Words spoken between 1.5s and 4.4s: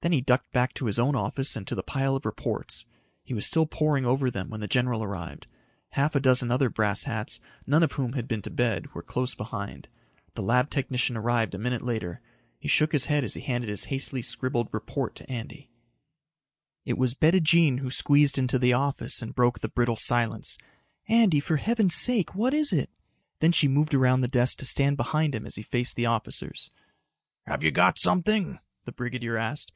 and to the pile of reports. He was still poring over